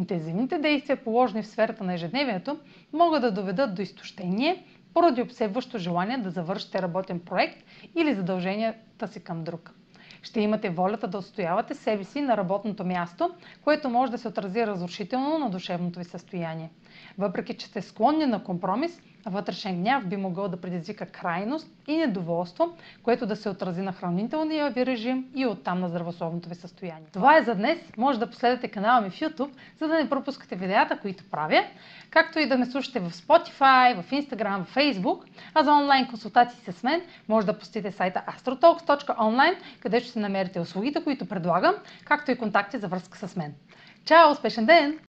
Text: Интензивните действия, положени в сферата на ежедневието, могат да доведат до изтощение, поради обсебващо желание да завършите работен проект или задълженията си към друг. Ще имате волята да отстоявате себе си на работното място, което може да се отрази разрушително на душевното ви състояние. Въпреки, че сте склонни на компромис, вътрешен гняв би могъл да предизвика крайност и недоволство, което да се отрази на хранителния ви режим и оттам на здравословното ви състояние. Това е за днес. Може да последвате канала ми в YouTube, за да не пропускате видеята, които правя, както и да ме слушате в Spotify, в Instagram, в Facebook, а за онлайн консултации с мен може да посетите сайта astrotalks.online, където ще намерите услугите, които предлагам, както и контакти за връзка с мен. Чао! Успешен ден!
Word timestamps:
Интензивните 0.00 0.58
действия, 0.58 1.04
положени 1.04 1.42
в 1.42 1.46
сферата 1.46 1.84
на 1.84 1.94
ежедневието, 1.94 2.58
могат 2.92 3.22
да 3.22 3.32
доведат 3.32 3.74
до 3.74 3.82
изтощение, 3.82 4.64
поради 4.94 5.22
обсебващо 5.22 5.78
желание 5.78 6.18
да 6.18 6.30
завършите 6.30 6.82
работен 6.82 7.20
проект 7.20 7.64
или 7.96 8.14
задълженията 8.14 9.08
си 9.08 9.24
към 9.24 9.44
друг. 9.44 9.74
Ще 10.22 10.40
имате 10.40 10.70
волята 10.70 11.08
да 11.08 11.18
отстоявате 11.18 11.74
себе 11.74 12.04
си 12.04 12.20
на 12.20 12.36
работното 12.36 12.84
място, 12.84 13.30
което 13.64 13.90
може 13.90 14.12
да 14.12 14.18
се 14.18 14.28
отрази 14.28 14.66
разрушително 14.66 15.38
на 15.38 15.50
душевното 15.50 15.98
ви 15.98 16.04
състояние. 16.04 16.70
Въпреки, 17.18 17.54
че 17.54 17.66
сте 17.66 17.82
склонни 17.82 18.26
на 18.26 18.44
компромис, 18.44 19.00
вътрешен 19.26 19.80
гняв 19.80 20.06
би 20.06 20.16
могъл 20.16 20.48
да 20.48 20.60
предизвика 20.60 21.06
крайност 21.06 21.70
и 21.86 21.96
недоволство, 21.96 22.76
което 23.02 23.26
да 23.26 23.36
се 23.36 23.48
отрази 23.48 23.82
на 23.82 23.92
хранителния 23.92 24.70
ви 24.70 24.86
режим 24.86 25.26
и 25.34 25.46
оттам 25.46 25.80
на 25.80 25.88
здравословното 25.88 26.48
ви 26.48 26.54
състояние. 26.54 27.08
Това 27.12 27.38
е 27.38 27.42
за 27.42 27.54
днес. 27.54 27.78
Може 27.96 28.18
да 28.18 28.30
последвате 28.30 28.68
канала 28.68 29.00
ми 29.00 29.10
в 29.10 29.20
YouTube, 29.20 29.50
за 29.78 29.88
да 29.88 29.94
не 29.94 30.10
пропускате 30.10 30.56
видеята, 30.56 30.98
които 30.98 31.24
правя, 31.30 31.64
както 32.10 32.38
и 32.38 32.46
да 32.46 32.58
ме 32.58 32.66
слушате 32.66 33.00
в 33.00 33.10
Spotify, 33.10 34.02
в 34.02 34.10
Instagram, 34.10 34.64
в 34.64 34.74
Facebook, 34.74 35.22
а 35.54 35.64
за 35.64 35.72
онлайн 35.72 36.06
консултации 36.06 36.72
с 36.72 36.82
мен 36.82 37.02
може 37.28 37.46
да 37.46 37.58
посетите 37.58 37.92
сайта 37.92 38.22
astrotalks.online, 38.28 39.54
където 39.80 40.06
ще 40.06 40.18
намерите 40.18 40.60
услугите, 40.60 41.04
които 41.04 41.28
предлагам, 41.28 41.74
както 42.04 42.30
и 42.30 42.38
контакти 42.38 42.78
за 42.78 42.88
връзка 42.88 43.28
с 43.28 43.36
мен. 43.36 43.54
Чао! 44.04 44.30
Успешен 44.30 44.66
ден! 44.66 44.98